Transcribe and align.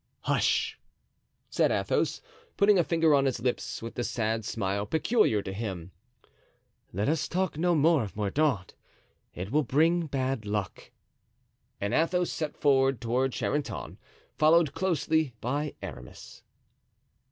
"Hush!" 0.21 0.79
said 1.51 1.71
Athos, 1.71 2.23
putting 2.57 2.79
a 2.79 2.83
finger 2.83 3.13
on 3.13 3.25
his 3.25 3.39
lips, 3.39 3.83
with 3.83 3.93
the 3.93 4.03
sad 4.03 4.43
smile 4.43 4.87
peculiar 4.87 5.43
to 5.43 5.53
him; 5.53 5.91
"let 6.91 7.07
us 7.07 7.27
talk 7.27 7.55
no 7.55 7.75
more 7.75 8.01
of 8.01 8.15
Mordaunt—it 8.15 9.51
will 9.51 9.61
bring 9.61 10.07
bad 10.07 10.43
luck." 10.43 10.89
And 11.79 11.93
Athos 11.93 12.31
set 12.31 12.55
forward 12.57 12.99
toward 12.99 13.31
Charenton, 13.33 13.99
followed 14.37 14.73
closely 14.73 15.35
by 15.39 15.75
Aramis. 15.83 16.41